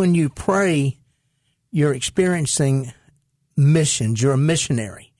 [0.00, 0.96] when you pray,
[1.70, 2.90] you're experiencing
[3.54, 4.22] missions.
[4.22, 5.12] You're a missionary.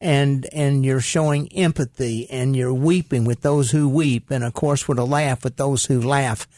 [0.00, 4.32] And, and you're showing empathy and you're weeping with those who weep.
[4.32, 6.48] And of course, with a laugh with those who laugh.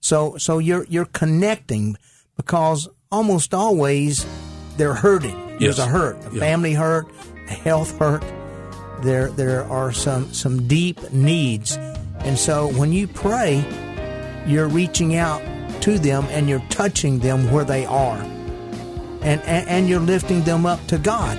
[0.00, 1.98] So, so you're, you're connecting
[2.38, 4.24] because almost always
[4.78, 5.58] they're hurting.
[5.58, 6.40] There's a hurt, a Yeah.
[6.40, 7.06] family hurt,
[7.48, 8.24] a health hurt.
[9.02, 11.76] There, there are some, some deep needs.
[12.20, 13.62] And so when you pray,
[14.46, 15.42] you're reaching out
[15.80, 18.18] to them and you're touching them where they are.
[19.22, 21.38] And, and, and you're lifting them up to God.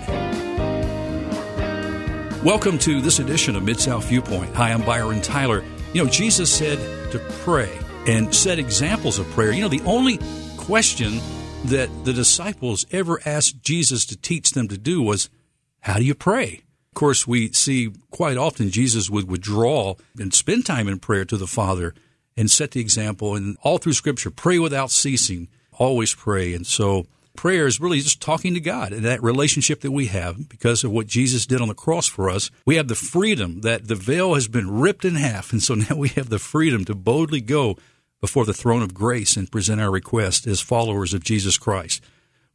[2.44, 4.56] Welcome to this edition of Mid South Viewpoint.
[4.56, 5.64] Hi, I'm Byron Tyler.
[5.94, 6.80] You know, Jesus said
[7.12, 7.72] to pray
[8.08, 9.52] and set examples of prayer.
[9.52, 10.20] You know, the only
[10.58, 11.20] question
[11.66, 15.30] that the disciples ever asked Jesus to teach them to do was,
[15.82, 16.64] How do you pray?
[16.92, 21.38] Of course, we see quite often Jesus would withdraw and spend time in prayer to
[21.38, 21.94] the Father
[22.42, 23.36] and set the example.
[23.36, 26.54] And all through Scripture, pray without ceasing, always pray.
[26.54, 27.06] And so,
[27.38, 30.92] prayer is really just talking to God and that relationship that we have because of
[30.92, 32.52] what Jesus did on the cross for us.
[32.66, 35.54] We have the freedom that the veil has been ripped in half.
[35.54, 37.78] And so now we have the freedom to boldly go
[38.20, 42.04] before the throne of grace and present our request as followers of Jesus Christ.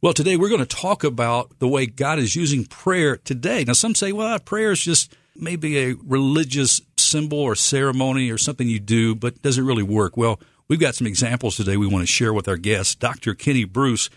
[0.01, 3.63] Well, today we're going to talk about the way God is using prayer today.
[3.63, 8.67] Now, some say, well, prayer is just maybe a religious symbol or ceremony or something
[8.67, 10.17] you do, but does it really work?
[10.17, 12.95] Well, we've got some examples today we want to share with our guests.
[12.95, 13.33] Dr.
[13.33, 14.09] Kenny Bruce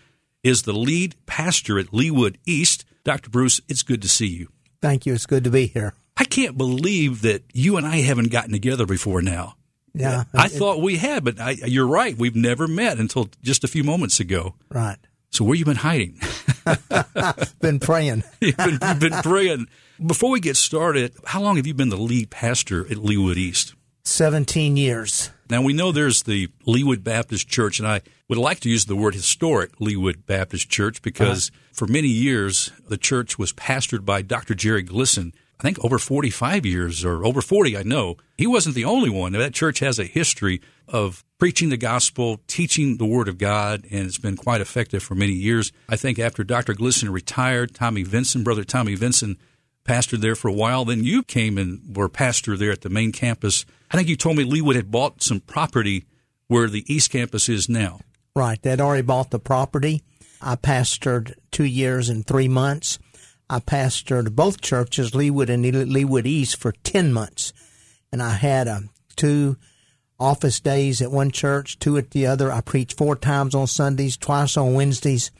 [0.42, 2.84] is the lead pastor at Leawood East.
[3.04, 3.30] Dr.
[3.30, 4.48] Bruce, it's good to see you.
[4.80, 5.14] Thank you.
[5.14, 5.94] It's good to be here.
[6.16, 9.54] I can't believe that you and I haven't gotten together before now.
[9.94, 10.24] Yeah.
[10.34, 12.16] I thought we had, but I, you're right.
[12.16, 14.54] We've never met until just a few moments ago.
[14.70, 14.98] Right.
[15.30, 16.20] So where you been hiding?
[17.60, 18.24] Been praying.
[18.40, 19.68] you've, been, you've been praying.
[20.04, 23.74] Before we get started, how long have you been the lead pastor at Leawood East?
[24.04, 25.30] 17 years.
[25.50, 28.96] Now we know there's the Leawood Baptist Church, and I would like to use the
[28.96, 31.68] word historic Leawood Baptist Church because uh-huh.
[31.72, 34.54] for many years the church was pastored by Dr.
[34.54, 35.32] Jerry Glisson.
[35.58, 38.16] I think over 45 years or over 40, I know.
[38.38, 39.32] He wasn't the only one.
[39.32, 44.06] That church has a history of preaching the gospel, teaching the word of God, and
[44.06, 45.72] it's been quite effective for many years.
[45.88, 46.74] I think after Dr.
[46.74, 49.38] Glisson retired, Tommy Vinson, brother Tommy Vinson,
[49.84, 50.84] pastored there for a while.
[50.84, 53.64] Then you came and were pastor there at the main campus.
[53.90, 56.04] I think you told me Leawood had bought some property
[56.46, 58.00] where the East Campus is now.
[58.36, 58.60] Right.
[58.60, 60.02] They'd already bought the property.
[60.42, 62.98] I pastored two years and three months.
[63.48, 67.52] I pastored both churches, Leawood and Leawood East, for 10 months.
[68.12, 68.80] And I had uh,
[69.16, 69.56] two
[70.20, 72.52] office days at one church, two at the other.
[72.52, 75.30] I preached four times on Sundays, twice on Wednesdays.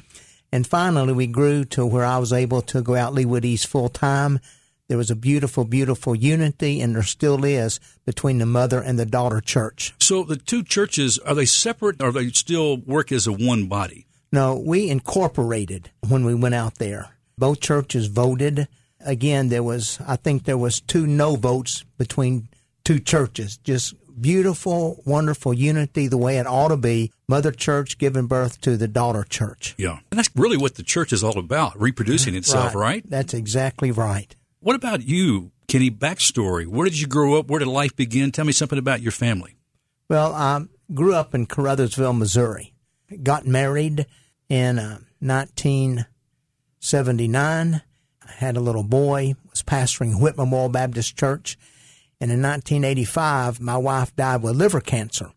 [0.50, 3.88] And finally, we grew to where I was able to go out Leawood East full
[3.88, 4.40] time.
[4.88, 9.06] There was a beautiful, beautiful unity, and there still is, between the mother and the
[9.06, 9.94] daughter church.
[10.00, 13.66] So the two churches, are they separate or are they still work as a one
[13.66, 14.06] body?
[14.32, 17.10] No, we incorporated when we went out there.
[17.38, 18.66] Both churches voted.
[19.00, 22.48] Again, there was, I think there was two no votes between
[22.84, 23.58] two churches.
[23.58, 27.12] Just beautiful, wonderful unity the way it ought to be.
[27.28, 29.74] Mother church giving birth to the daughter church.
[29.78, 29.98] Yeah.
[30.10, 33.08] And that's really what the church is all about, reproducing itself, right?
[33.08, 34.34] That's exactly right.
[34.60, 35.90] What about you, Kenny?
[35.90, 36.66] Backstory.
[36.66, 37.48] Where did you grow up?
[37.48, 38.32] Where did life begin?
[38.32, 39.56] Tell me something about your family.
[40.08, 42.74] Well, I grew up in Caruthersville, Missouri.
[43.22, 44.06] Got married
[44.48, 47.74] in uh, 1979.
[47.74, 47.82] I
[48.32, 49.34] had a little boy.
[49.50, 51.56] Was pastoring Whit Memorial Baptist Church.
[52.20, 55.30] And in 1985, my wife died with liver cancer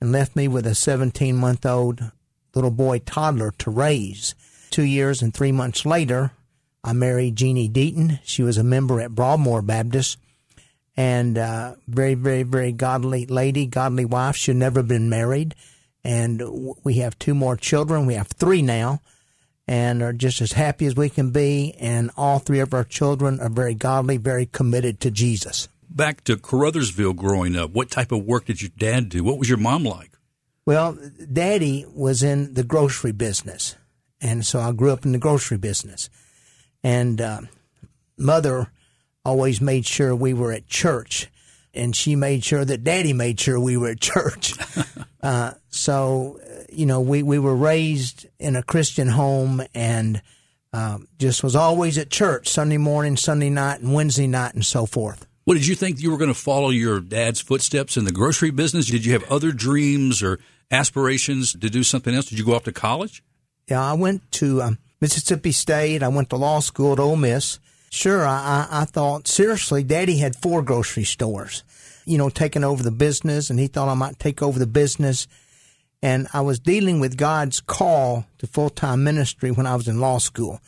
[0.00, 2.12] and left me with a 17 month old
[2.54, 4.34] little boy toddler to raise.
[4.70, 6.32] Two years and three months later,
[6.84, 8.20] I married Jeannie Deaton.
[8.24, 10.18] She was a member at Broadmoor Baptist
[10.96, 14.36] and uh, very, very, very godly lady, godly wife.
[14.36, 15.54] She'd never been married.
[16.04, 16.42] And
[16.84, 18.06] we have two more children.
[18.06, 19.00] We have three now
[19.66, 21.74] and are just as happy as we can be.
[21.78, 25.68] And all three of our children are very godly, very committed to Jesus.
[25.90, 29.24] Back to Caruthersville growing up, what type of work did your dad do?
[29.24, 30.12] What was your mom like?
[30.66, 30.98] Well,
[31.32, 33.74] daddy was in the grocery business.
[34.20, 36.10] And so I grew up in the grocery business.
[36.82, 37.40] And uh,
[38.18, 38.70] mother
[39.24, 41.28] always made sure we were at church.
[41.72, 44.54] And she made sure that daddy made sure we were at church.
[45.22, 50.20] uh, so, uh, you know, we, we were raised in a Christian home and
[50.72, 54.86] um, just was always at church Sunday morning, Sunday night, and Wednesday night, and so
[54.86, 55.27] forth.
[55.48, 58.50] What did you think you were going to follow your dad's footsteps in the grocery
[58.50, 58.84] business?
[58.84, 60.40] Did you have other dreams or
[60.70, 62.26] aspirations to do something else?
[62.26, 63.22] Did you go off to college?
[63.66, 66.02] Yeah, I went to um, Mississippi State.
[66.02, 67.60] I went to law school at Ole Miss.
[67.88, 71.64] Sure, I, I, I thought seriously, Daddy had four grocery stores,
[72.04, 75.26] you know, taking over the business, and he thought I might take over the business.
[76.02, 79.98] And I was dealing with God's call to full time ministry when I was in
[79.98, 80.60] law school.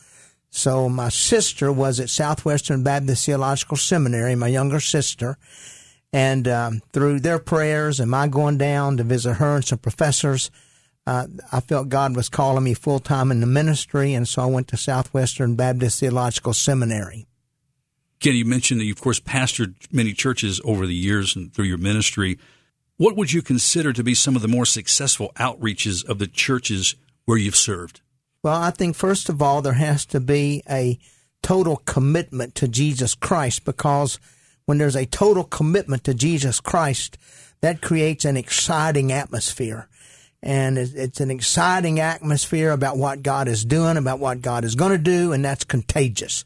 [0.51, 5.37] So my sister was at Southwestern Baptist Theological Seminary, my younger sister.
[6.13, 10.51] And um, through their prayers and my going down to visit her and some professors,
[11.07, 14.13] uh, I felt God was calling me full time in the ministry.
[14.13, 17.27] And so I went to Southwestern Baptist Theological Seminary.
[18.19, 21.65] Ken, you mentioned that you, of course, pastored many churches over the years and through
[21.65, 22.37] your ministry.
[22.97, 26.95] What would you consider to be some of the more successful outreaches of the churches
[27.25, 28.01] where you've served?
[28.43, 30.97] Well, I think first of all, there has to be a
[31.43, 34.19] total commitment to Jesus Christ because
[34.65, 37.17] when there's a total commitment to Jesus Christ,
[37.61, 39.87] that creates an exciting atmosphere.
[40.41, 44.91] And it's an exciting atmosphere about what God is doing, about what God is going
[44.91, 46.43] to do, and that's contagious.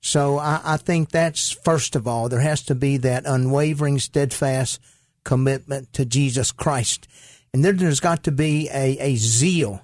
[0.00, 4.80] So I, I think that's first of all, there has to be that unwavering, steadfast
[5.22, 7.06] commitment to Jesus Christ.
[7.54, 9.82] And then there's got to be a, a zeal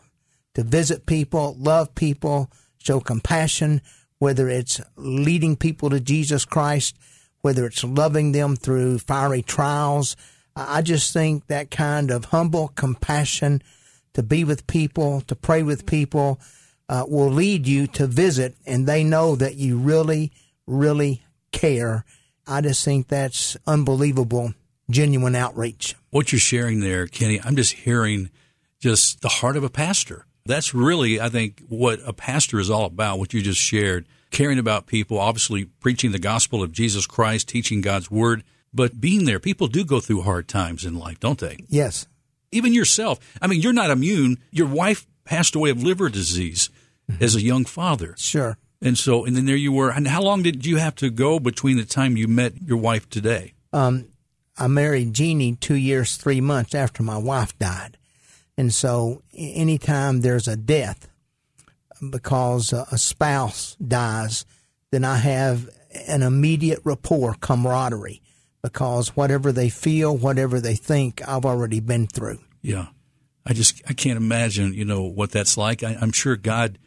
[0.55, 3.81] to visit people, love people, show compassion,
[4.19, 6.97] whether it's leading people to Jesus Christ,
[7.43, 10.17] whether it's loving them through fiery trials.
[10.57, 13.63] I just think that kind of humble compassion
[14.15, 16.41] to be with people, to pray with people,
[16.89, 20.31] uh, will lead you to visit, and they know that you really,
[20.67, 22.05] really care.
[22.47, 24.55] I just think that's unbelievable,
[24.91, 25.97] genuine outreach.
[26.11, 28.31] What you're sharing there, Kenny, I'm just hearing
[28.79, 30.27] just the heart of a pastor.
[30.47, 34.07] That's really, I think, what a pastor is all about, what you just shared.
[34.31, 39.25] Caring about people, obviously preaching the gospel of Jesus Christ, teaching God's word, but being
[39.25, 39.39] there.
[39.39, 41.57] People do go through hard times in life, don't they?
[41.69, 42.07] Yes.
[42.53, 43.21] Even yourself.
[43.41, 44.37] I mean, you're not immune.
[44.51, 46.69] Your wife passed away of liver disease
[47.21, 48.15] as a young father.
[48.19, 48.59] Sure.
[48.83, 49.91] And so, and then there you were.
[49.91, 53.09] And how long did you have to go between the time you met your wife
[53.09, 53.55] today?
[53.73, 54.09] Um,
[54.59, 57.97] I married Jeannie two years, three months after my wife died.
[58.57, 61.09] And so, anytime there's a death
[62.11, 64.45] because a spouse dies,
[64.91, 65.69] then I have
[66.07, 68.23] an immediate rapport, camaraderie,
[68.63, 72.39] because whatever they feel, whatever they think, I've already been through.
[72.63, 72.87] Yeah.
[73.47, 75.83] I just, I can't imagine, you know, what that's like.
[75.83, 76.79] I, I'm sure God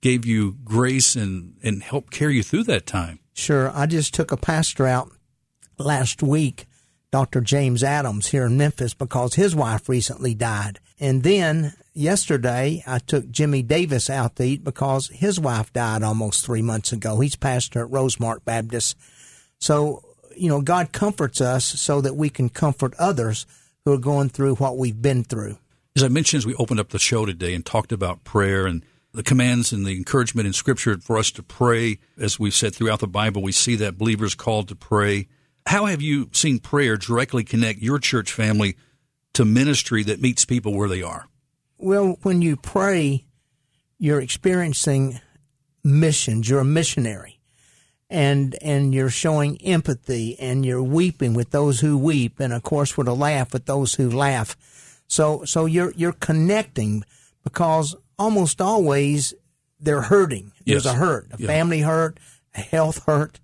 [0.00, 3.18] gave you grace and, and helped carry you through that time.
[3.32, 3.72] Sure.
[3.74, 5.10] I just took a pastor out
[5.78, 6.66] last week,
[7.10, 7.40] Dr.
[7.40, 10.78] James Adams here in Memphis, because his wife recently died.
[11.00, 16.44] And then yesterday, I took Jimmy Davis out to eat because his wife died almost
[16.44, 17.20] three months ago.
[17.20, 18.96] He's pastor at Rosemark Baptist.
[19.58, 20.02] So,
[20.36, 23.46] you know, God comforts us so that we can comfort others
[23.84, 25.58] who are going through what we've been through.
[25.96, 28.84] As I mentioned as we opened up the show today and talked about prayer and
[29.14, 31.98] the commands and the encouragement in Scripture for us to pray.
[32.18, 35.28] As we've said throughout the Bible, we see that believers called to pray.
[35.66, 38.76] How have you seen prayer directly connect your church family
[39.34, 41.26] to ministry that meets people where they are?
[41.78, 43.26] Well, when you pray,
[43.98, 45.20] you're experiencing
[45.82, 46.48] missions.
[46.48, 47.40] You're a missionary.
[48.10, 52.96] And, and you're showing empathy and you're weeping with those who weep and of course
[52.96, 54.56] with a laugh with those who laugh.
[55.08, 57.02] So, so you're, you're connecting
[57.42, 59.34] because almost always
[59.80, 60.52] they're hurting.
[60.64, 60.94] There's yes.
[60.94, 61.46] a hurt, a yeah.
[61.46, 62.20] family hurt,
[62.54, 63.40] a health hurt.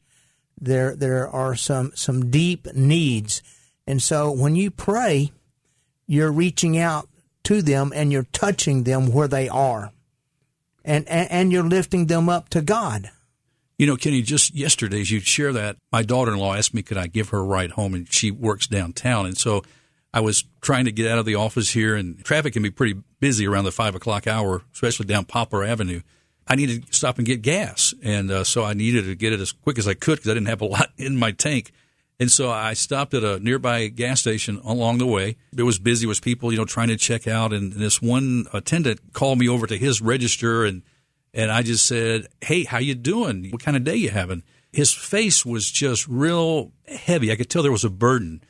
[0.61, 3.43] There, there are some, some deep needs.
[3.87, 5.33] And so when you pray,
[6.11, 7.09] you're reaching out
[7.45, 9.93] to them and you're touching them where they are.
[10.85, 13.11] And, and, and you're lifting them up to God.
[13.79, 16.83] You know, Kenny, just yesterday, as you share that, my daughter in law asked me,
[16.83, 17.95] could I give her a ride home?
[17.95, 19.25] And she works downtown.
[19.25, 19.63] And so
[20.13, 23.01] I was trying to get out of the office here, and traffic can be pretty
[23.21, 26.01] busy around the five o'clock hour, especially down Poplar Avenue.
[26.49, 29.39] I needed to stop and get gas, and uh, so I needed to get it
[29.39, 31.71] as quick as I could because I didn't have a lot in my tank.
[32.21, 35.37] And so I stopped at a nearby gas station along the way.
[35.57, 37.53] It was busy with people, you know, trying to check out.
[37.53, 40.83] And this one attendant called me over to his register, and
[41.33, 43.51] and I just said, "Hey, how you doing?
[43.51, 47.33] What kind of day you having?" His face was just real heavy.
[47.33, 48.45] I could tell there was a burden.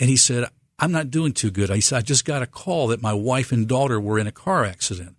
[0.00, 0.48] And he said,
[0.80, 1.70] I'm not doing too good.
[1.70, 4.32] I said, I just got a call that my wife and daughter were in a
[4.32, 5.14] car accident.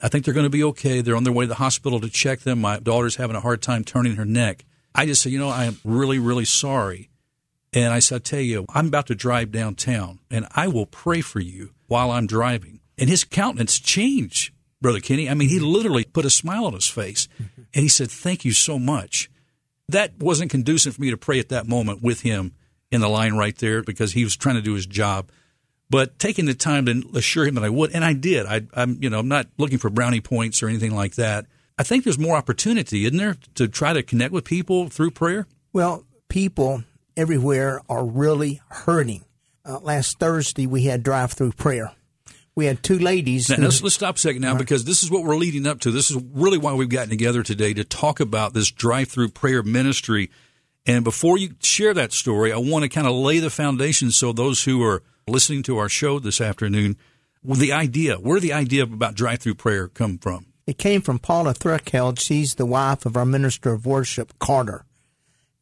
[0.00, 1.00] I think they're going to be okay.
[1.00, 2.60] They're on their way to the hospital to check them.
[2.60, 4.64] My daughter's having a hard time turning her neck.
[4.94, 7.09] I just said, you know, I am really, really sorry.
[7.72, 11.20] And I said, I tell you, I'm about to drive downtown and I will pray
[11.20, 12.80] for you while I'm driving.
[12.98, 15.28] And his countenance changed, Brother Kenny.
[15.28, 15.66] I mean, he mm-hmm.
[15.66, 17.62] literally put a smile on his face mm-hmm.
[17.72, 19.30] and he said, thank you so much.
[19.88, 22.54] That wasn't conducive for me to pray at that moment with him
[22.90, 25.30] in the line right there because he was trying to do his job.
[25.88, 28.46] But taking the time to assure him that I would, and I did.
[28.46, 31.46] I, am you know, I'm not looking for brownie points or anything like that.
[31.78, 35.46] I think there's more opportunity, isn't there, to try to connect with people through prayer?
[35.72, 36.84] Well, people
[37.20, 39.24] everywhere are really hurting.
[39.64, 41.92] Uh, last Thursday, we had drive through prayer.
[42.56, 43.48] we had two ladies.
[43.48, 45.80] Now, who- let's, let's stop a second now because this is what we're leading up
[45.80, 45.90] to.
[45.90, 50.30] This is really why we've gotten together today to talk about this drive-through prayer ministry.
[50.86, 54.32] And before you share that story, I want to kind of lay the foundation so
[54.32, 56.96] those who are listening to our show this afternoon,
[57.44, 60.46] the idea, where the idea about drive-through prayer come from?
[60.66, 62.18] It came from Paula Thurkeld.
[62.18, 64.84] She's the wife of our minister of worship, Carter.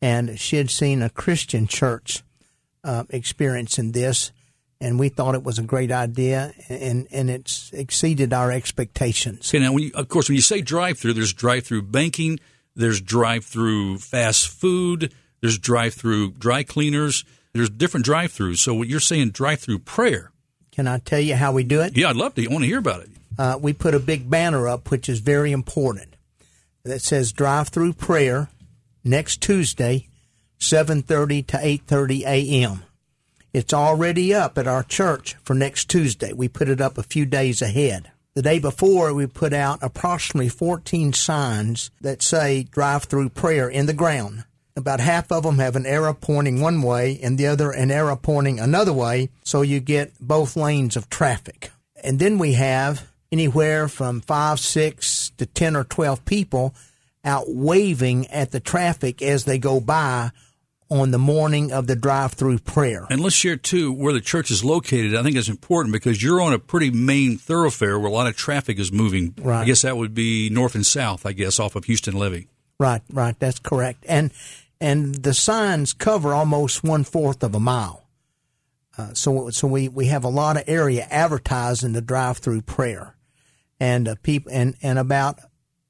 [0.00, 2.22] And she had seen a Christian church
[2.84, 4.30] uh, experiencing this,
[4.80, 9.50] and we thought it was a great idea, and, and it's exceeded our expectations.
[9.50, 12.38] Okay, now, when you, of course, when you say drive-through, there's drive-through banking,
[12.76, 18.58] there's drive-through fast food, there's drive-through dry cleaners, there's different drive-throughs.
[18.58, 20.30] So what you're saying, drive-through prayer?
[20.70, 21.96] Can I tell you how we do it?
[21.96, 22.44] Yeah, I'd love to.
[22.46, 23.10] I want to hear about it.
[23.36, 26.14] Uh, we put a big banner up, which is very important,
[26.84, 28.48] that says drive-through prayer
[29.08, 30.06] next Tuesday,
[30.60, 32.84] 7:30 to 8:30 a.m.
[33.52, 36.32] It's already up at our church for next Tuesday.
[36.32, 38.10] We put it up a few days ahead.
[38.34, 43.86] The day before, we put out approximately 14 signs that say drive through prayer in
[43.86, 44.44] the ground.
[44.76, 48.14] About half of them have an arrow pointing one way and the other an arrow
[48.14, 51.72] pointing another way, so you get both lanes of traffic.
[52.04, 56.74] And then we have anywhere from five, six to 10 or 12 people
[57.28, 60.32] out waving at the traffic as they go by
[60.90, 63.06] on the morning of the drive through prayer.
[63.10, 65.14] And let's share too where the church is located.
[65.14, 68.36] I think it's important because you're on a pretty main thoroughfare where a lot of
[68.36, 69.34] traffic is moving.
[69.40, 69.62] Right.
[69.62, 71.26] I guess that would be north and south.
[71.26, 72.48] I guess off of Houston Levee.
[72.80, 74.04] Right, right, that's correct.
[74.08, 74.30] And
[74.80, 78.04] and the signs cover almost one fourth of a mile.
[78.96, 83.14] Uh, so so we, we have a lot of area advertising the drive through prayer,
[83.78, 85.40] and uh, people and and about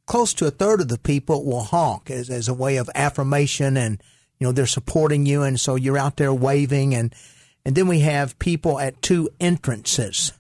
[0.09, 3.77] close to a third of the people will honk as as a way of affirmation
[3.77, 4.03] and
[4.41, 5.43] you know they're supporting you.
[5.43, 6.95] And so you're out there waving.
[6.95, 7.15] And
[7.65, 10.33] and then we have people at two entrances,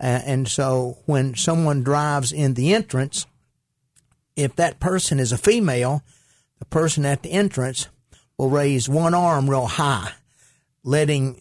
[0.00, 3.26] uh, and so when someone drives in the entrance
[4.36, 6.02] if that person is a female,
[6.58, 7.88] the person at the entrance
[8.36, 10.12] will raise one arm real high,
[10.82, 11.40] letting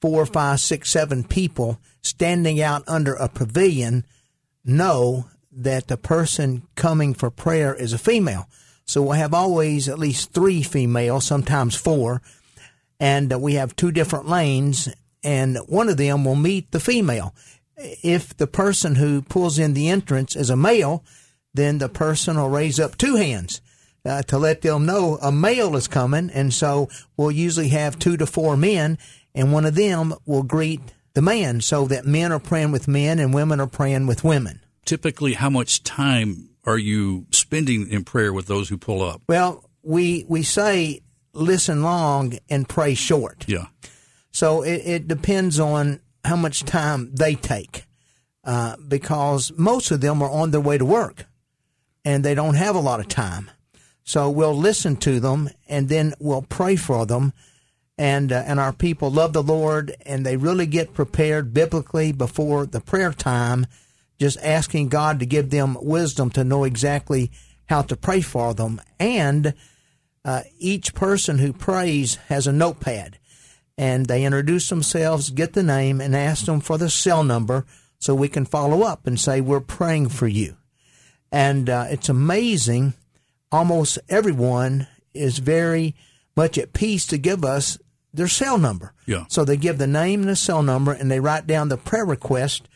[0.00, 4.04] four, five, six, seven people standing out under a pavilion
[4.64, 5.26] know
[5.56, 8.48] that the person coming for prayer is a female.
[8.86, 12.20] So we'll have always at least three females, sometimes four,
[13.00, 14.88] and we have two different lanes,
[15.22, 17.34] and one of them will meet the female.
[17.76, 21.02] If the person who pulls in the entrance is a male,
[21.54, 23.60] then the person will raise up two hands
[24.04, 26.30] uh, to let them know a male is coming.
[26.30, 28.98] And so we'll usually have two to four men,
[29.34, 30.80] and one of them will greet
[31.14, 34.60] the man so that men are praying with men and women are praying with women.
[34.84, 39.22] Typically, how much time are you spending in prayer with those who pull up?
[39.28, 41.00] Well, we, we say
[41.32, 43.44] listen long and pray short.
[43.46, 43.66] Yeah.
[44.30, 47.84] So it, it depends on how much time they take,
[48.44, 51.26] uh, because most of them are on their way to work
[52.04, 53.50] and they don't have a lot of time.
[54.04, 57.32] So we'll listen to them and then we'll pray for them.
[57.96, 62.66] And, uh, and our people love the Lord and they really get prepared biblically before
[62.66, 63.66] the prayer time,
[64.18, 67.30] just asking God to give them wisdom to know exactly
[67.66, 68.80] how to pray for them.
[68.98, 69.54] And
[70.24, 73.18] uh, each person who prays has a notepad
[73.76, 77.66] and they introduce themselves, get the name, and ask them for the cell number
[77.98, 80.56] so we can follow up and say, We're praying for you.
[81.32, 82.94] And uh, it's amazing.
[83.50, 85.94] Almost everyone is very
[86.36, 87.78] much at peace to give us
[88.12, 88.92] their cell number.
[89.06, 89.24] Yeah.
[89.28, 92.04] So they give the name and the cell number and they write down the prayer
[92.04, 92.68] request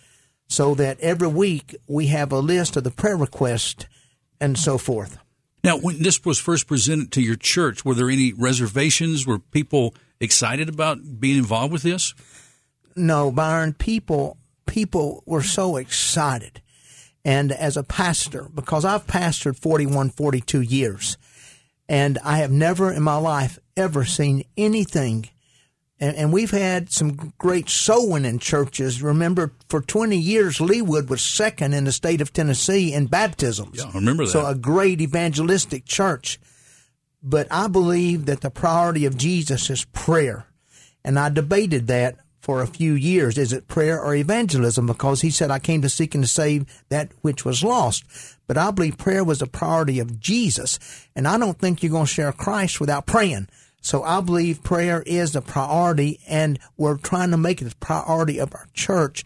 [0.48, 3.86] so that every week we have a list of the prayer request
[4.40, 5.18] and so forth.
[5.64, 9.26] Now, when this was first presented to your church, were there any reservations?
[9.26, 12.14] Were people excited about being involved with this?
[12.96, 16.60] No, Byron, people people were so excited.
[17.24, 21.18] And as a pastor, because I've pastored 41, 42 years,
[21.88, 25.28] and I have never in my life ever seen anything.
[26.00, 29.02] And, and we've had some great soul winning churches.
[29.02, 33.78] Remember, for 20 years, Leawood was second in the state of Tennessee in baptisms.
[33.78, 34.30] Yeah, I remember that.
[34.30, 36.38] So a great evangelistic church.
[37.20, 40.46] But I believe that the priority of Jesus is prayer.
[41.04, 43.36] And I debated that for a few years.
[43.36, 44.86] Is it prayer or evangelism?
[44.86, 48.04] Because he said, I came to seek and to save that which was lost.
[48.46, 50.78] But I believe prayer was a priority of Jesus.
[51.16, 53.48] And I don't think you're going to share Christ without praying.
[53.80, 58.38] So I believe prayer is a priority and we're trying to make it a priority
[58.38, 59.24] of our church.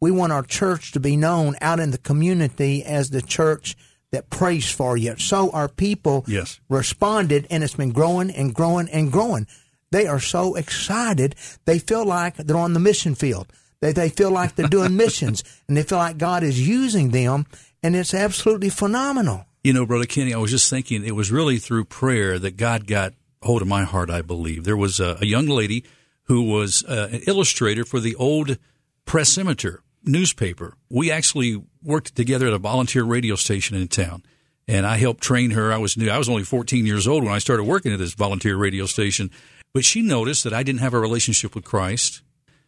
[0.00, 3.76] We want our church to be known out in the community as the church
[4.10, 5.16] that prays for you.
[5.16, 6.60] So our people Yes.
[6.68, 9.46] responded and it's been growing and growing and growing.
[9.90, 11.34] They are so excited.
[11.64, 13.46] They feel like they're on the mission field.
[13.80, 17.46] They, they feel like they're doing missions and they feel like God is using them
[17.82, 19.46] and it's absolutely phenomenal.
[19.64, 22.86] You know, Brother Kenny, I was just thinking it was really through prayer that God
[22.86, 24.64] got hold of my heart, I believe.
[24.64, 25.84] There was a, a young lady
[26.24, 28.58] who was uh, an illustrator for the old
[29.04, 30.76] Press Scimitar newspaper.
[30.88, 34.22] We actually worked together at a volunteer radio station in town.
[34.68, 35.72] And I helped train her.
[35.72, 36.08] I was new.
[36.08, 39.30] I was only 14 years old when I started working at this volunteer radio station.
[39.74, 42.22] But she noticed that I didn't have a relationship with Christ.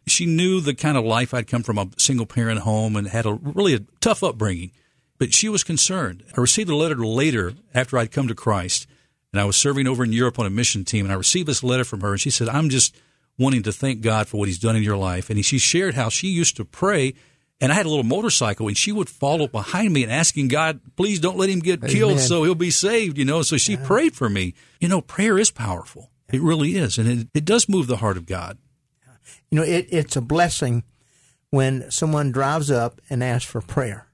[0.07, 3.26] She knew the kind of life I'd come from a single parent home and had
[3.26, 4.73] a really a tough upbringing.
[5.19, 6.25] But she was concerned.
[6.37, 8.87] I received a letter later after I'd come to Christ,
[9.35, 11.64] and I was serving over in Europe on a mission team, and I received this
[11.64, 12.95] letter from her, and she said, I'm just
[13.37, 15.29] wanting to thank God for what He's done in your life.
[15.29, 17.14] And she shared how she used to pray,
[17.61, 20.79] and I had a little motorcycle, and she would follow behind me and asking God,
[20.95, 21.91] please don't let him get Amen.
[21.91, 23.43] killed so he'll be saved, you know.
[23.43, 23.85] So she yeah.
[23.85, 24.55] prayed for me.
[24.79, 26.12] You know, prayer is powerful.
[26.33, 28.57] It really is, and it, it does move the heart of God.
[29.50, 30.85] You know, it, it's a blessing
[31.50, 34.07] when someone drives up and asks for prayer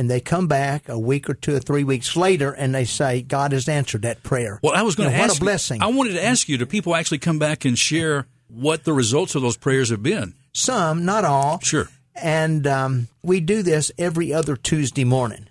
[0.00, 3.20] and they come back a week or two or three weeks later and they say
[3.20, 4.58] God has answered that prayer.
[4.62, 5.34] Well, I was going you know, to ask.
[5.34, 5.82] What a blessing!
[5.82, 9.34] I wanted to ask you: Do people actually come back and share what the results
[9.34, 10.32] of those prayers have been?
[10.54, 11.60] Some, not all.
[11.60, 11.86] Sure.
[12.14, 15.48] And um, we do this every other Tuesday morning,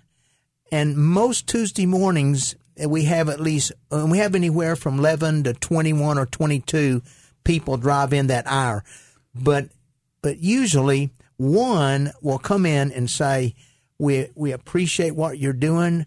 [0.72, 5.44] and most Tuesday mornings uh, we have at least uh, we have anywhere from eleven
[5.44, 7.02] to twenty one or twenty two
[7.44, 8.82] people drive in that hour,
[9.32, 9.68] but
[10.22, 13.54] but usually one will come in and say
[14.00, 16.06] we we appreciate what you're doing.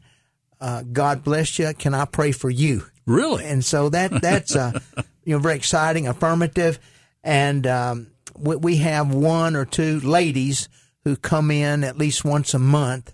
[0.59, 1.73] Uh, God bless you.
[1.77, 2.85] Can I pray for you?
[3.05, 3.45] Really?
[3.45, 4.79] And so that that's uh,
[5.23, 6.79] you know very exciting, affirmative,
[7.23, 8.07] and um,
[8.38, 10.69] we, we have one or two ladies
[11.03, 13.13] who come in at least once a month.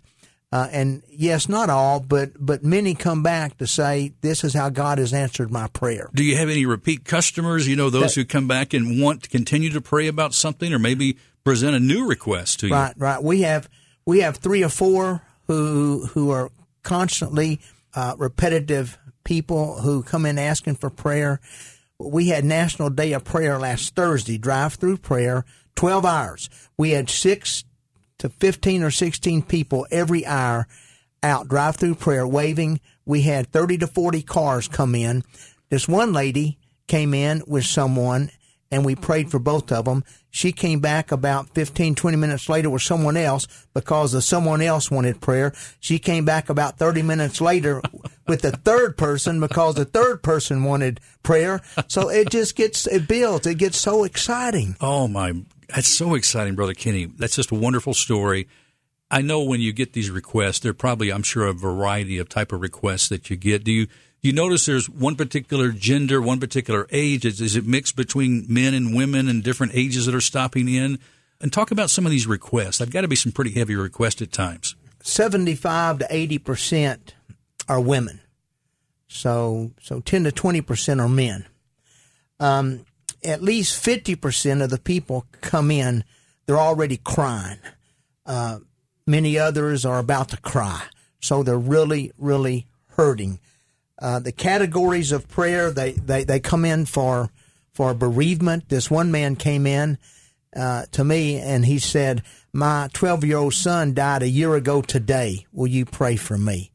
[0.51, 4.69] Uh, and yes, not all, but but many come back to say this is how
[4.69, 6.09] God has answered my prayer.
[6.13, 7.67] Do you have any repeat customers?
[7.67, 10.74] You know, those that, who come back and want to continue to pray about something,
[10.74, 12.74] or maybe present a new request to you.
[12.74, 13.21] Right, right.
[13.21, 13.69] We have
[14.06, 16.51] we have three or four who who are
[16.84, 17.60] constantly
[17.94, 21.40] uh, repetitive people who come in asking for prayer.
[21.98, 25.44] We had National Day of Prayer last Thursday, drive through prayer,
[25.75, 26.50] 12 hours.
[26.77, 27.66] We had six
[28.20, 30.68] to 15 or 16 people every hour
[31.22, 32.79] out drive through prayer waving.
[33.05, 35.24] We had 30 to 40 cars come in.
[35.70, 36.57] This one lady
[36.88, 38.31] came in with someone
[38.72, 39.32] and we prayed mm-hmm.
[39.32, 40.03] for both of them.
[40.29, 44.92] She came back about 15, 20 minutes later with someone else because the someone else
[44.92, 45.53] wanted prayer.
[45.79, 47.82] She came back about 30 minutes later
[48.27, 51.62] with the third person because the third person wanted prayer.
[51.88, 53.48] So it just gets, it builds.
[53.48, 54.75] It gets so exciting.
[54.79, 55.34] Oh my,
[55.74, 57.05] that's so exciting, Brother Kenny.
[57.05, 58.48] That's just a wonderful story.
[59.12, 62.29] I know when you get these requests, there are probably, I'm sure, a variety of
[62.29, 63.64] type of requests that you get.
[63.64, 63.88] Do you,
[64.22, 67.25] you notice there's one particular gender, one particular age?
[67.25, 71.00] Is, is, it mixed between men and women and different ages that are stopping in?
[71.42, 72.82] And talk about some of these requests.
[72.82, 74.75] I've got to be some pretty heavy requests at times.
[75.01, 77.14] 75 to 80%
[77.70, 78.20] are women.
[79.08, 81.46] So, so 10 to 20% are men.
[82.42, 82.86] Um,
[83.24, 86.03] at least 50% of the people come in,
[86.46, 87.60] they're already crying.
[88.25, 88.60] Uh,
[89.08, 90.84] many others are about to cry.
[91.22, 93.40] So they're really, really hurting.
[94.01, 97.29] Uh, the categories of prayer they, they, they come in for
[97.74, 98.70] for bereavement.
[98.70, 99.98] This one man came in
[100.55, 104.81] uh, to me and he said, "My 12 year old son died a year ago
[104.81, 105.46] today.
[105.51, 106.72] Will you pray for me?"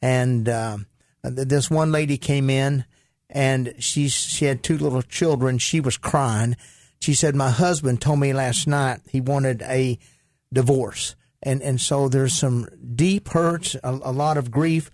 [0.00, 0.78] And uh,
[1.22, 2.84] this one lady came in
[3.30, 5.58] and she she had two little children.
[5.58, 6.56] She was crying.
[7.00, 9.98] She said, "My husband told me last night he wanted a
[10.52, 14.90] divorce." And and so there's some deep hurts, a, a lot of grief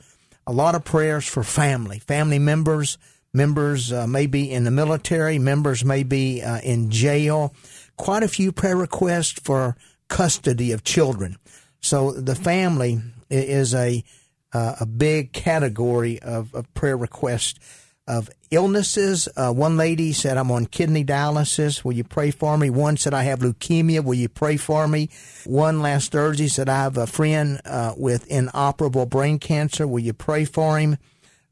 [0.46, 2.98] a lot of prayers for family, family members,
[3.32, 7.54] members uh, maybe in the military, members may be uh, in jail.
[7.96, 9.76] Quite a few prayer requests for
[10.08, 11.36] custody of children.
[11.80, 14.04] So the family is a
[14.52, 17.58] uh, a big category of, of prayer requests
[18.06, 19.28] of illnesses.
[19.36, 21.84] Uh, one lady said, I'm on kidney dialysis.
[21.84, 22.70] Will you pray for me?
[22.70, 24.04] One said, I have leukemia.
[24.04, 25.08] Will you pray for me?
[25.44, 29.86] One last Thursday said, I have a friend uh, with inoperable brain cancer.
[29.86, 30.98] Will you pray for him?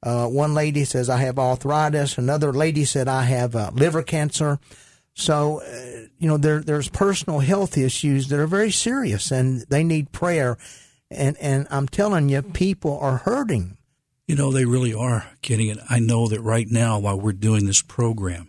[0.02, 2.18] Uh, one lady says, I have arthritis.
[2.18, 4.58] Another lady said, I have uh, liver cancer.
[5.14, 9.84] So, uh, you know, there, there's personal health issues that are very serious and they
[9.84, 10.58] need prayer.
[11.10, 13.76] And, and I'm telling you, people are hurting
[14.32, 15.68] you know, they really are, Kenny.
[15.68, 18.48] And I know that right now, while we're doing this program,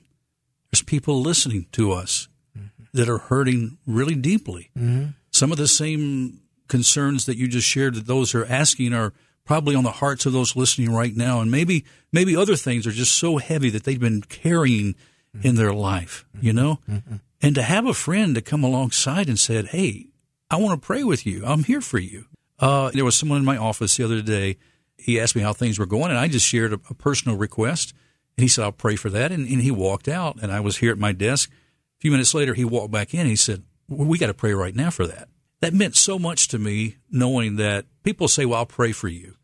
[0.72, 2.86] there's people listening to us mm-hmm.
[2.94, 4.70] that are hurting really deeply.
[4.80, 5.08] Mm-hmm.
[5.32, 9.12] Some of the same concerns that you just shared that those are asking are
[9.44, 11.42] probably on the hearts of those listening right now.
[11.42, 14.94] And maybe, maybe other things are just so heavy that they've been carrying
[15.36, 15.46] mm-hmm.
[15.46, 16.80] in their life, you know?
[16.90, 17.16] Mm-hmm.
[17.42, 20.06] And to have a friend to come alongside and said, Hey,
[20.50, 21.44] I want to pray with you.
[21.46, 22.28] I'm here for you.
[22.58, 24.56] Uh, there was someone in my office the other day.
[25.04, 27.94] He asked me how things were going, and I just shared a, a personal request.
[28.38, 29.32] And he said, I'll pray for that.
[29.32, 31.52] And, and, he walked out, and I was here at my desk.
[31.52, 33.22] A few minutes later, he walked back in.
[33.22, 35.30] And he said, well, We got to pray right now for that.
[35.60, 39.36] That meant so much to me, knowing that people say, Well, I'll pray for you.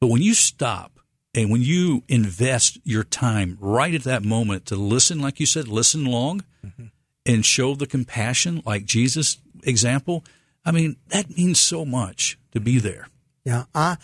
[0.00, 0.98] But when you stop
[1.34, 5.68] and when you invest your time right at that moment to listen, like you said,
[5.68, 6.86] listen long mm-hmm.
[7.24, 10.24] and show the compassion, like Jesus' example,
[10.64, 13.08] I mean, that means so much to be there.
[13.44, 13.64] Yeah.
[13.74, 13.96] I,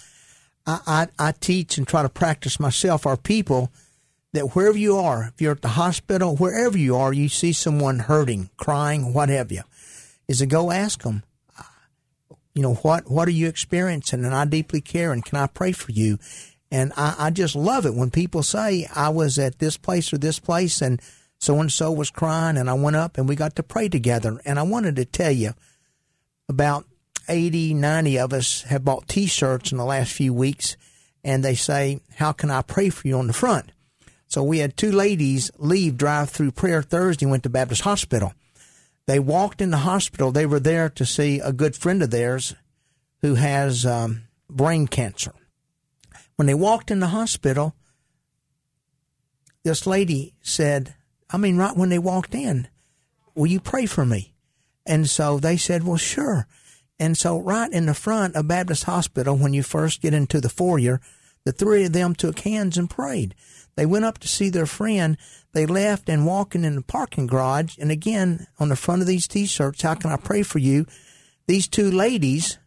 [0.68, 3.72] I, I teach and try to practice myself, our people,
[4.34, 8.00] that wherever you are, if you're at the hospital, wherever you are, you see someone
[8.00, 9.62] hurting, crying, what have you,
[10.28, 11.22] is to go ask them,
[11.58, 11.70] ah,
[12.54, 14.24] you know, what, what are you experiencing?
[14.24, 16.18] And I deeply care and can I pray for you?
[16.70, 20.18] And I, I just love it when people say, I was at this place or
[20.18, 21.00] this place and
[21.38, 24.38] so and so was crying and I went up and we got to pray together.
[24.44, 25.54] And I wanted to tell you
[26.48, 26.84] about
[27.28, 30.76] 80, 90 of us have bought t shirts in the last few weeks
[31.24, 33.72] and they say, How can I pray for you on the front?
[34.26, 38.34] So we had two ladies leave drive through prayer Thursday went to Baptist Hospital.
[39.06, 40.32] They walked in the hospital.
[40.32, 42.54] They were there to see a good friend of theirs
[43.22, 45.32] who has um, brain cancer.
[46.36, 47.74] When they walked in the hospital,
[49.64, 50.94] this lady said,
[51.30, 52.68] I mean, right when they walked in,
[53.34, 54.34] will you pray for me?
[54.84, 56.46] And so they said, well, sure.
[56.98, 60.48] And so right in the front of Baptist Hospital, when you first get into the
[60.48, 61.00] foyer,
[61.44, 63.34] the three of them took hands and prayed.
[63.76, 65.16] They went up to see their friend.
[65.52, 67.76] They left and walking in the parking garage.
[67.78, 70.86] And again, on the front of these t-shirts, how can I pray for you?
[71.46, 72.58] These two ladies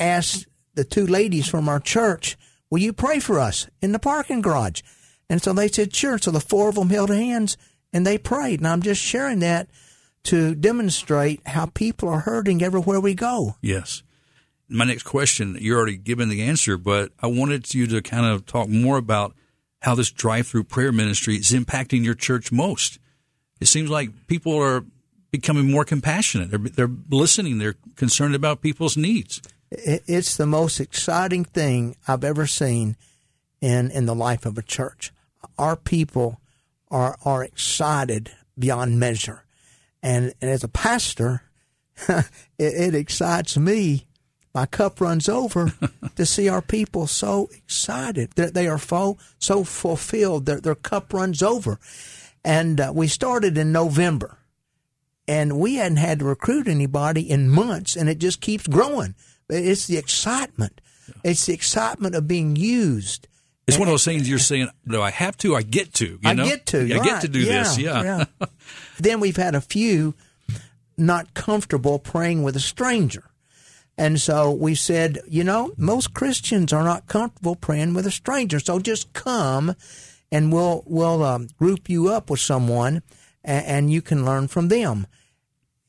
[0.00, 2.36] asked the two ladies from our church
[2.70, 4.82] Will you pray for us in the parking garage?
[5.30, 6.18] And so they said, Sure.
[6.18, 7.56] So the four of them held hands
[7.92, 8.60] and they prayed.
[8.60, 9.68] And I'm just sharing that
[10.28, 13.56] to demonstrate how people are hurting everywhere we go.
[13.60, 14.02] Yes.
[14.68, 18.44] My next question, you're already given the answer, but I wanted you to kind of
[18.44, 19.34] talk more about
[19.80, 22.98] how this drive through prayer ministry is impacting your church most.
[23.60, 24.84] It seems like people are
[25.30, 26.50] becoming more compassionate.
[26.50, 27.58] They're, they're listening.
[27.58, 32.96] They're concerned about people's needs it's the most exciting thing I've ever seen
[33.60, 35.12] in in the life of a church.
[35.58, 36.40] Our people
[36.90, 39.44] are are excited beyond measure,
[40.02, 41.42] and, and as a pastor,
[42.08, 42.24] it,
[42.58, 44.06] it, excites me.
[44.54, 45.72] My cup runs over
[46.16, 48.30] to see our people so excited.
[48.34, 50.46] They're, they are full, so fulfilled.
[50.46, 51.78] Their their cup runs over,
[52.44, 54.38] and uh, we started in November,
[55.26, 59.14] and we hadn't had to recruit anybody in months, and it just keeps growing
[59.48, 60.80] it's the excitement.
[61.24, 63.27] It's the excitement of being used.
[63.68, 66.06] It's one of those things you're saying, no, I have to, I get to.
[66.06, 66.44] You I know?
[66.44, 66.78] get to.
[66.78, 67.04] I right.
[67.04, 67.78] get to do yeah, this.
[67.78, 68.02] Yeah.
[68.02, 68.46] yeah.
[68.98, 70.14] then we've had a few
[70.96, 73.24] not comfortable praying with a stranger.
[73.96, 78.58] And so we said, you know, most Christians are not comfortable praying with a stranger.
[78.58, 79.74] So just come
[80.32, 83.02] and we'll, we'll um, group you up with someone
[83.44, 85.06] and, and you can learn from them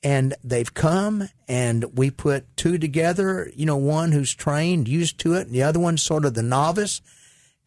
[0.03, 5.33] and they've come and we put two together, you know, one who's trained, used to
[5.33, 7.01] it, and the other one's sort of the novice.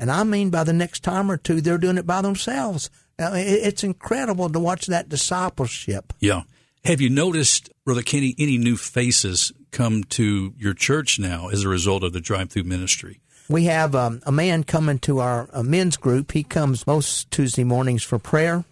[0.02, 2.90] And I mean, by the next time or two, they're doing it by themselves.
[3.20, 6.12] It's incredible to watch that discipleship.
[6.18, 6.42] Yeah.
[6.84, 11.68] Have you noticed, Brother Kenny, any new faces come to your church now as a
[11.68, 13.20] result of the drive through ministry?
[13.48, 16.32] We have um, a man coming to our uh, men's group.
[16.32, 18.64] He comes most Tuesday mornings for prayer.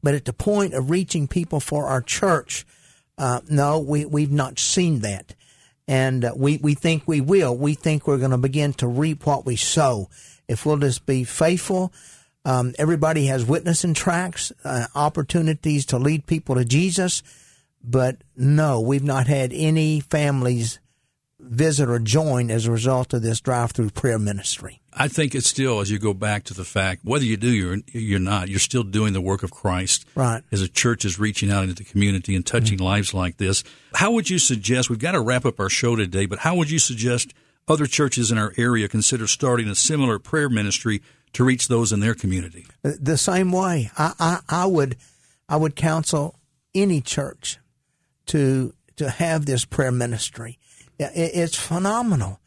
[0.00, 2.64] But at the point of reaching people for our church,
[3.18, 5.34] uh, no, we, we've not seen that.
[5.88, 7.56] And uh, we, we think we will.
[7.56, 10.10] We think we're going to begin to reap what we sow.
[10.46, 11.92] If we'll just be faithful,
[12.44, 17.22] um, everybody has witnessing tracts, uh, opportunities to lead people to Jesus.
[17.82, 20.78] But no, we've not had any families
[21.40, 24.82] visit or join as a result of this drive-through prayer ministry.
[24.92, 27.76] I think it's still, as you go back to the fact, whether you do or
[27.92, 30.06] you're not, you're still doing the work of Christ.
[30.14, 30.42] Right.
[30.50, 32.86] As a church is reaching out into the community and touching mm-hmm.
[32.86, 33.62] lives like this.
[33.94, 36.70] How would you suggest, we've got to wrap up our show today, but how would
[36.70, 37.34] you suggest
[37.68, 41.02] other churches in our area consider starting a similar prayer ministry
[41.34, 42.66] to reach those in their community?
[42.82, 43.90] The same way.
[43.98, 44.96] I, I, I would,
[45.48, 46.34] I would counsel
[46.74, 47.58] any church
[48.26, 50.58] to, to have this prayer ministry.
[50.98, 52.40] It's phenomenal.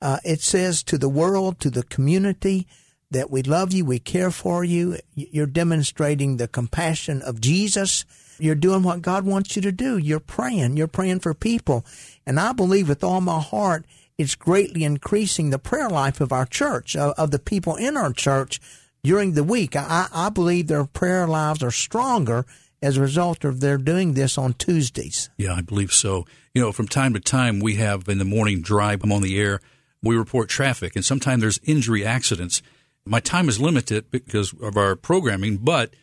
[0.00, 2.66] Uh, it says to the world, to the community,
[3.10, 4.98] that we love you, we care for you.
[5.14, 8.04] You're demonstrating the compassion of Jesus.
[8.38, 9.96] You're doing what God wants you to do.
[9.96, 10.76] You're praying.
[10.76, 11.84] You're praying for people.
[12.26, 13.86] And I believe with all my heart,
[14.18, 18.12] it's greatly increasing the prayer life of our church, of, of the people in our
[18.12, 18.60] church
[19.02, 19.76] during the week.
[19.76, 22.44] I, I believe their prayer lives are stronger
[22.82, 25.30] as a result of their doing this on Tuesdays.
[25.38, 26.26] Yeah, I believe so.
[26.52, 29.38] You know, from time to time, we have in the morning drive, I'm on the
[29.38, 29.60] air,
[30.04, 32.62] we report traffic, and sometimes there's injury accidents.
[33.04, 35.94] My time is limited because of our programming, but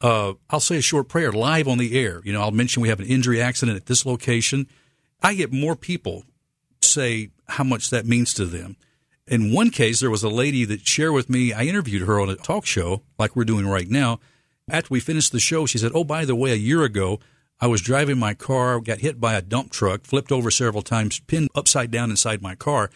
[0.00, 2.22] uh, I'll say a short prayer live on the air.
[2.24, 4.66] You know, I'll mention we have an injury accident at this location.
[5.22, 6.24] I get more people
[6.82, 8.76] say how much that means to them.
[9.26, 12.30] In one case, there was a lady that shared with me, I interviewed her on
[12.30, 14.18] a talk show like we're doing right now.
[14.68, 17.20] After we finished the show, she said, Oh, by the way, a year ago,
[17.60, 21.20] I was driving my car, got hit by a dump truck, flipped over several times,
[21.20, 22.90] pinned upside down inside my car,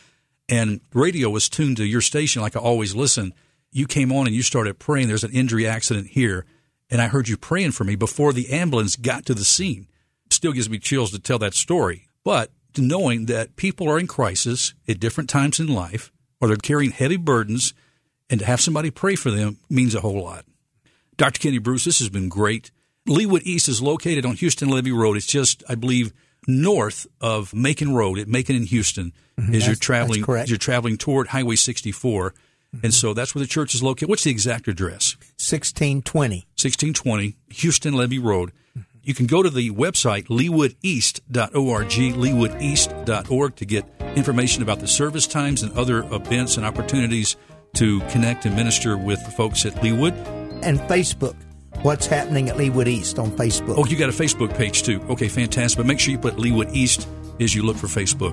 [0.49, 3.35] and radio was tuned to your station like I always listen.
[3.71, 5.09] You came on and you started praying.
[5.09, 6.47] There's an injury accident here.
[6.91, 9.89] And I heard you praying for me before the ambulance got to the scene.
[10.31, 12.09] Still gives me chills to tell that story.
[12.25, 16.91] But knowing that people are in crisis at different times in life, or they're carrying
[16.91, 17.73] heavy burdens,
[18.29, 20.45] and to have somebody pray for them means a whole lot.
[21.17, 21.39] Dr.
[21.39, 22.71] Kenny Bruce, this has been great.
[23.09, 25.17] Leawood East is located on Houston Levee Road.
[25.17, 26.13] It's just, I believe,
[26.47, 29.55] north of Macon Road at Macon in Houston mm-hmm.
[29.55, 32.31] as you're traveling as you're traveling toward Highway 64.
[32.31, 32.85] Mm-hmm.
[32.85, 34.09] And so that's where the church is located.
[34.09, 35.17] What's the exact address?
[35.39, 36.47] 1620.
[36.57, 38.53] 1620 Houston Levee Road.
[39.03, 43.85] You can go to the website leawoodeast.org, leawoodeast.org to get
[44.17, 47.37] information about the service times and other events and opportunities
[47.75, 50.15] to connect and minister with the folks at Leawood.
[50.63, 51.37] And Facebook.
[51.85, 53.75] What's happening at Leawood East on Facebook?
[53.77, 55.03] Oh, you got a Facebook page too.
[55.11, 55.77] Okay, fantastic.
[55.77, 57.07] But make sure you put Leawood East
[57.41, 58.33] as you look for Facebook.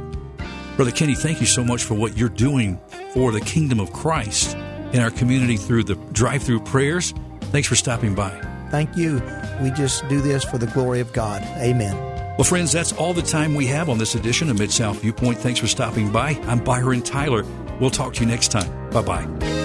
[0.77, 2.79] Brother Kenny, thank you so much for what you're doing
[3.13, 4.55] for the kingdom of Christ
[4.93, 7.13] in our community through the drive through prayers.
[7.51, 8.29] Thanks for stopping by.
[8.71, 9.21] Thank you.
[9.61, 11.41] We just do this for the glory of God.
[11.57, 11.93] Amen.
[12.37, 15.37] Well, friends, that's all the time we have on this edition of Mid South Viewpoint.
[15.39, 16.39] Thanks for stopping by.
[16.43, 17.43] I'm Byron Tyler.
[17.81, 18.89] We'll talk to you next time.
[18.91, 19.60] Bye bye.